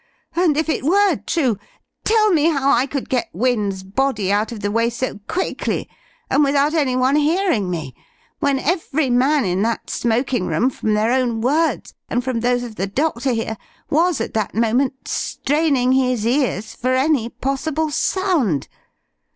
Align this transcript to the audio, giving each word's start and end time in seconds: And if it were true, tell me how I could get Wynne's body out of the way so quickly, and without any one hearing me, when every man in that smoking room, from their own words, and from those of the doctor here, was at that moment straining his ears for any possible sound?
And 0.35 0.57
if 0.57 0.67
it 0.67 0.83
were 0.83 1.15
true, 1.27 1.59
tell 2.05 2.31
me 2.31 2.45
how 2.49 2.71
I 2.71 2.87
could 2.87 3.07
get 3.07 3.29
Wynne's 3.33 3.83
body 3.83 4.31
out 4.31 4.51
of 4.51 4.61
the 4.61 4.71
way 4.71 4.89
so 4.89 5.19
quickly, 5.27 5.87
and 6.27 6.43
without 6.43 6.73
any 6.73 6.95
one 6.95 7.15
hearing 7.15 7.69
me, 7.69 7.93
when 8.39 8.57
every 8.57 9.11
man 9.11 9.45
in 9.45 9.61
that 9.61 9.91
smoking 9.91 10.47
room, 10.47 10.71
from 10.71 10.95
their 10.95 11.11
own 11.11 11.39
words, 11.39 11.93
and 12.09 12.23
from 12.23 12.39
those 12.39 12.63
of 12.63 12.77
the 12.77 12.87
doctor 12.87 13.31
here, 13.31 13.57
was 13.91 14.19
at 14.19 14.33
that 14.33 14.55
moment 14.55 15.07
straining 15.07 15.91
his 15.91 16.25
ears 16.25 16.73
for 16.73 16.95
any 16.95 17.29
possible 17.29 17.91
sound? 17.91 18.67